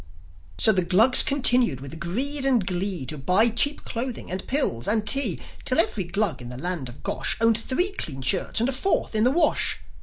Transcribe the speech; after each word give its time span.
So 0.57 0.71
the 0.71 0.81
Glugs 0.81 1.21
continued, 1.21 1.79
with 1.79 1.99
greed 1.99 2.43
and 2.43 2.65
glee, 2.65 3.05
To 3.05 3.19
buy 3.19 3.49
cheap 3.49 3.85
clothing, 3.85 4.31
and 4.31 4.47
pills, 4.47 4.87
and 4.87 5.05
tea; 5.07 5.39
Till 5.63 5.77
every 5.77 6.05
Glug 6.05 6.41
in 6.41 6.49
the 6.49 6.57
land 6.57 6.89
of 6.89 7.03
Gosh 7.03 7.37
Owned 7.39 7.59
three 7.59 7.91
clean 7.91 8.23
shirts 8.23 8.59
and 8.59 8.67
a 8.67 8.71
fourth 8.73 9.13
in 9.13 9.25
the 9.25 9.29
wash. 9.31 9.77